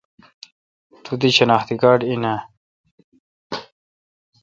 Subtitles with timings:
[1.03, 2.37] تو دی شناختی کارڈ این اؘ۔